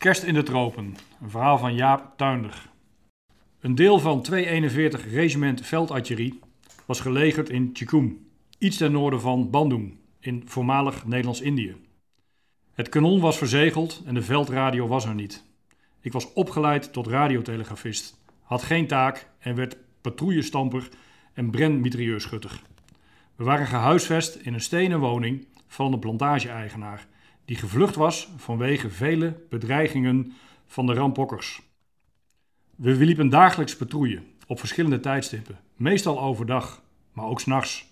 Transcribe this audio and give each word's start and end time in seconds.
Kerst 0.00 0.22
in 0.22 0.34
de 0.34 0.42
tropen, 0.42 0.96
een 1.22 1.30
verhaal 1.30 1.58
van 1.58 1.74
Jaap 1.74 2.12
Tuinder. 2.16 2.70
Een 3.60 3.74
deel 3.74 3.98
van 3.98 4.22
241 4.22 5.10
regiment 5.10 5.66
veldartillerie 5.66 6.40
was 6.86 7.00
gelegerd 7.00 7.50
in 7.50 7.70
Chikum, 7.72 8.30
iets 8.58 8.76
ten 8.76 8.92
noorden 8.92 9.20
van 9.20 9.50
Bandung, 9.50 9.96
in 10.20 10.42
voormalig 10.46 11.06
Nederlands-Indië. 11.06 11.76
Het 12.72 12.88
kanon 12.88 13.20
was 13.20 13.38
verzegeld 13.38 14.02
en 14.06 14.14
de 14.14 14.22
veldradio 14.22 14.86
was 14.86 15.04
er 15.04 15.14
niet. 15.14 15.44
Ik 16.00 16.12
was 16.12 16.32
opgeleid 16.32 16.92
tot 16.92 17.06
radiotelegrafist, 17.06 18.18
had 18.42 18.62
geen 18.62 18.86
taak 18.86 19.30
en 19.38 19.54
werd 19.54 19.76
patrouillestamper 20.00 20.88
en 21.32 21.50
brandmitrailleurschutter. 21.50 22.62
We 23.36 23.44
waren 23.44 23.66
gehuisvest 23.66 24.34
in 24.34 24.54
een 24.54 24.60
stenen 24.60 24.98
woning 24.98 25.46
van 25.66 25.92
een 25.92 25.98
plantage-eigenaar 25.98 27.06
die 27.44 27.56
gevlucht 27.56 27.94
was 27.94 28.28
vanwege 28.36 28.90
vele 28.90 29.40
bedreigingen 29.48 30.32
van 30.66 30.86
de 30.86 30.94
rampokkers. 30.94 31.62
We 32.76 32.90
liepen 32.90 33.28
dagelijks 33.28 33.76
patrouille 33.76 34.22
op 34.46 34.58
verschillende 34.58 35.00
tijdstippen, 35.00 35.58
meestal 35.76 36.20
overdag, 36.20 36.82
maar 37.12 37.24
ook 37.24 37.40
s'nachts. 37.40 37.86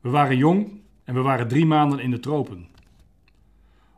We 0.00 0.08
waren 0.08 0.36
jong 0.36 0.80
en 1.04 1.14
we 1.14 1.20
waren 1.20 1.48
drie 1.48 1.66
maanden 1.66 1.98
in 1.98 2.10
de 2.10 2.20
tropen. 2.20 2.68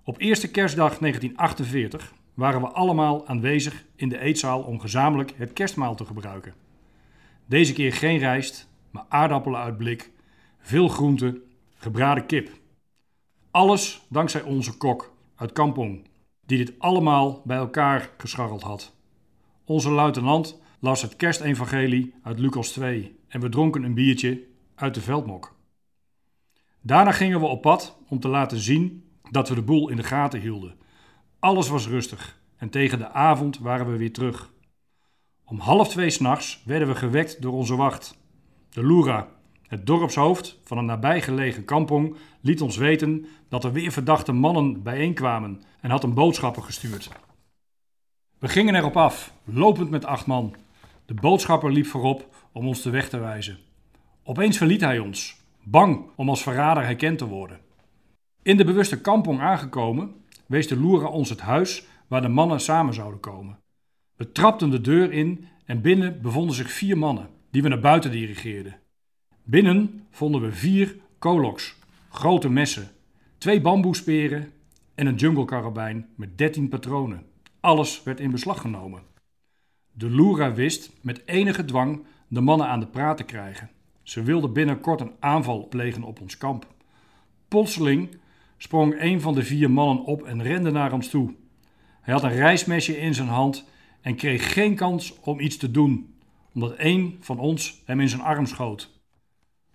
Op 0.05 0.21
eerste 0.21 0.51
kerstdag 0.51 0.99
1948 0.99 2.13
waren 2.35 2.61
we 2.61 2.69
allemaal 2.69 3.27
aanwezig 3.27 3.85
in 3.97 4.09
de 4.09 4.19
eetzaal 4.19 4.63
om 4.63 4.81
gezamenlijk 4.81 5.33
het 5.37 5.53
kerstmaal 5.53 5.95
te 5.95 6.05
gebruiken. 6.05 6.55
Deze 7.47 7.73
keer 7.73 7.93
geen 7.93 8.19
rijst, 8.19 8.69
maar 8.91 9.05
aardappelen 9.09 9.61
uit 9.61 9.77
blik, 9.77 10.11
veel 10.59 10.89
groenten, 10.89 11.43
gebraden 11.75 12.27
kip. 12.27 12.51
Alles 13.51 14.07
dankzij 14.09 14.43
onze 14.43 14.77
kok 14.77 15.13
uit 15.35 15.53
Kampong, 15.53 16.09
die 16.47 16.59
dit 16.59 16.79
allemaal 16.79 17.43
bij 17.45 17.57
elkaar 17.57 18.11
gescharreld 18.17 18.63
had. 18.63 18.93
Onze 19.65 19.91
luitenant 19.91 20.61
las 20.79 21.03
het 21.03 21.17
kerstevangelie 21.17 22.15
uit 22.23 22.39
Lucas 22.39 22.69
2 22.69 23.19
en 23.29 23.41
we 23.41 23.49
dronken 23.49 23.83
een 23.83 23.95
biertje 23.95 24.43
uit 24.75 24.95
de 24.95 25.01
veldmok. 25.01 25.55
Daarna 26.81 27.13
gingen 27.13 27.41
we 27.41 27.47
op 27.47 27.63
pad 27.63 27.99
om 28.09 28.21
te 28.21 28.29
laten 28.29 28.59
zien 28.59 29.05
dat 29.31 29.49
we 29.49 29.55
de 29.55 29.63
boel 29.63 29.89
in 29.89 29.97
de 29.97 30.03
gaten 30.03 30.41
hielden. 30.41 30.77
Alles 31.39 31.69
was 31.69 31.87
rustig 31.87 32.41
en 32.57 32.71
tegen 32.71 32.99
de 32.99 33.11
avond 33.11 33.59
waren 33.59 33.91
we 33.91 33.97
weer 33.97 34.13
terug. 34.13 34.53
Om 35.45 35.59
half 35.59 35.89
twee 35.89 36.11
s'nachts 36.11 36.63
werden 36.65 36.89
we 36.89 36.95
gewekt 36.95 37.43
door 37.43 37.53
onze 37.53 37.77
wacht. 37.77 38.19
De 38.69 38.83
Loera, 38.83 39.29
het 39.71 39.87
dorpshoofd 39.87 40.59
van 40.65 40.79
een 40.79 40.85
nabijgelegen 40.85 41.65
kampong, 41.65 42.17
liet 42.41 42.61
ons 42.61 42.77
weten 42.77 43.27
dat 43.49 43.65
er 43.65 43.73
weer 43.73 43.93
verdachte 43.93 44.33
mannen 44.33 44.83
bijeenkwamen 44.83 45.63
en 45.81 45.91
had 45.91 46.03
een 46.03 46.15
boodschapper 46.15 46.63
gestuurd. 46.63 47.11
We 48.39 48.49
gingen 48.49 48.75
erop 48.75 48.97
af, 48.97 49.33
lopend 49.45 49.91
met 49.91 50.05
acht 50.05 50.27
man. 50.27 50.55
De 51.07 51.15
boodschapper 51.15 51.73
liep 51.73 51.87
voorop 51.87 52.35
om 52.53 52.67
ons 52.67 52.83
de 52.83 52.91
weg 52.91 53.09
te 53.09 53.19
wijzen. 53.19 53.59
Opeens 54.25 54.57
verliet 54.57 54.81
hij 54.81 54.99
ons, 54.99 55.37
bang 55.63 56.05
om 56.17 56.29
als 56.29 56.43
verrader 56.43 56.85
herkend 56.85 57.19
te 57.19 57.27
worden. 57.27 57.61
In 58.43 58.57
de 58.57 58.65
bewuste 58.65 59.01
kampong 59.01 59.41
aangekomen, 59.41 60.15
wees 60.47 60.69
de 60.69 60.81
Loera 60.81 61.07
ons 61.07 61.29
het 61.29 61.41
huis 61.41 61.87
waar 62.07 62.23
de 62.23 62.29
mannen 62.29 62.61
samen 62.61 62.95
zouden 62.95 63.21
komen. 63.21 63.59
We 64.17 64.33
trapten 64.33 64.71
de 64.71 64.81
deur 64.81 65.13
in 65.13 65.49
en 65.65 65.81
binnen 65.81 66.23
bevonden 66.23 66.55
zich 66.55 66.71
vier 66.71 66.99
mannen, 66.99 67.29
die 67.51 67.63
we 67.63 67.69
naar 67.69 67.81
buiten 67.81 68.11
dirigeerden. 68.11 68.80
Binnen 69.51 70.07
vonden 70.11 70.41
we 70.41 70.53
vier 70.53 70.97
koloks, 71.19 71.77
grote 72.09 72.49
messen, 72.49 72.91
twee 73.39 73.61
bamboesperen 73.61 74.53
en 74.95 75.07
een 75.07 75.15
junglekarabijn 75.15 76.09
met 76.15 76.39
dertien 76.39 76.69
patronen. 76.69 77.27
Alles 77.61 78.03
werd 78.03 78.21
in 78.21 78.31
beslag 78.31 78.61
genomen. 78.61 79.03
De 79.93 80.11
Loera 80.11 80.53
wist 80.53 80.91
met 81.01 81.23
enige 81.27 81.65
dwang 81.65 82.05
de 82.29 82.41
mannen 82.41 82.67
aan 82.67 82.81
de 82.81 82.87
praat 82.87 83.17
te 83.17 83.23
krijgen. 83.23 83.71
Ze 84.03 84.23
wilden 84.23 84.53
binnenkort 84.53 85.01
een 85.01 85.15
aanval 85.21 85.69
plegen 85.69 86.03
op 86.03 86.21
ons 86.21 86.37
kamp. 86.37 86.67
Plotseling 87.49 88.17
sprong 88.57 89.01
een 89.01 89.21
van 89.21 89.35
de 89.35 89.43
vier 89.43 89.71
mannen 89.71 90.05
op 90.05 90.23
en 90.23 90.43
rende 90.43 90.71
naar 90.71 90.93
ons 90.93 91.09
toe. 91.09 91.35
Hij 92.01 92.15
had 92.15 92.23
een 92.23 92.37
reismesje 92.37 92.99
in 92.99 93.15
zijn 93.15 93.29
hand 93.29 93.65
en 94.01 94.17
kreeg 94.17 94.53
geen 94.53 94.75
kans 94.75 95.21
om 95.21 95.41
iets 95.41 95.57
te 95.57 95.71
doen, 95.71 96.15
omdat 96.55 96.75
een 96.77 97.17
van 97.21 97.39
ons 97.39 97.83
hem 97.85 98.01
in 98.01 98.09
zijn 98.09 98.23
arm 98.23 98.47
schoot. 98.47 99.00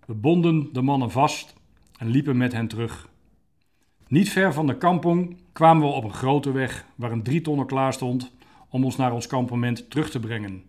We 0.06 0.14
bonden 0.14 0.70
de 0.74 0.82
mannen 0.82 1.12
vast 1.12 1.54
en 1.98 2.08
liepen 2.08 2.38
met 2.38 2.54
hen 2.54 2.68
terug. 2.68 3.10
Niet 4.08 4.30
ver 4.30 4.54
van 4.54 4.68
de 4.68 4.78
kampong 4.78 5.38
kwamen 5.54 5.88
we 5.88 5.94
op 5.94 6.04
een 6.04 6.14
grote 6.14 6.52
weg 6.52 6.86
waar 6.96 7.12
een 7.12 7.24
drietonner 7.24 7.66
klaar 7.66 7.94
stond 7.94 8.32
om 8.70 8.84
ons 8.84 8.96
naar 8.96 9.14
ons 9.14 9.28
kampement 9.28 9.90
terug 9.90 10.10
te 10.10 10.20
brengen. 10.20 10.64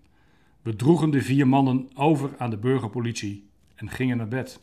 We 0.62 0.76
droegen 0.76 1.10
de 1.10 1.22
vier 1.22 1.48
mannen 1.48 1.88
over 1.94 2.30
aan 2.38 2.50
de 2.50 2.56
burgerpolitie 2.56 3.48
en 3.74 3.90
gingen 3.90 4.16
naar 4.16 4.28
bed. 4.28 4.60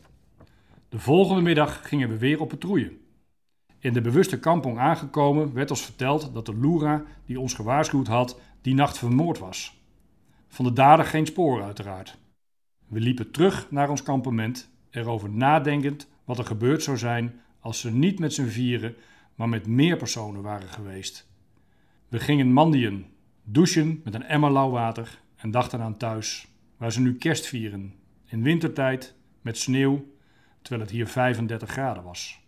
De 0.88 0.98
volgende 0.98 1.42
middag 1.42 1.88
gingen 1.88 2.08
we 2.08 2.18
weer 2.18 2.40
op 2.40 2.48
patrouille. 2.48 2.92
In 3.78 3.92
de 3.92 4.00
bewuste 4.00 4.38
kampong 4.38 4.78
aangekomen 4.78 5.52
werd 5.52 5.70
ons 5.70 5.82
verteld 5.84 6.34
dat 6.34 6.46
de 6.46 6.56
Loera 6.56 7.02
die 7.26 7.40
ons 7.40 7.54
gewaarschuwd 7.54 8.06
had, 8.06 8.40
die 8.62 8.74
nacht 8.74 8.98
vermoord 8.98 9.38
was. 9.38 9.80
Van 10.48 10.64
de 10.64 10.72
dader 10.72 11.04
geen 11.04 11.26
spoor 11.26 11.62
uiteraard. 11.62 12.18
We 12.94 13.00
liepen 13.00 13.30
terug 13.30 13.70
naar 13.70 13.90
ons 13.90 14.02
kampement, 14.02 14.70
erover 14.90 15.30
nadenkend 15.30 16.08
wat 16.24 16.38
er 16.38 16.44
gebeurd 16.44 16.82
zou 16.82 16.98
zijn 16.98 17.40
als 17.60 17.80
ze 17.80 17.90
niet 17.90 18.18
met 18.18 18.32
z'n 18.32 18.46
vieren, 18.46 18.94
maar 19.34 19.48
met 19.48 19.66
meer 19.66 19.96
personen 19.96 20.42
waren 20.42 20.68
geweest. 20.68 21.30
We 22.08 22.18
gingen 22.18 22.52
mandien, 22.52 23.06
douchen 23.42 24.00
met 24.04 24.14
een 24.14 24.22
emmer 24.22 24.50
lauw 24.50 24.70
water 24.70 25.20
en 25.36 25.50
dachten 25.50 25.80
aan 25.80 25.96
thuis, 25.96 26.46
waar 26.76 26.92
ze 26.92 27.00
nu 27.00 27.14
kerst 27.16 27.46
vieren, 27.46 27.94
in 28.26 28.42
wintertijd, 28.42 29.14
met 29.40 29.58
sneeuw, 29.58 30.04
terwijl 30.62 30.82
het 30.82 30.90
hier 30.90 31.06
35 31.06 31.70
graden 31.70 32.02
was. 32.02 32.43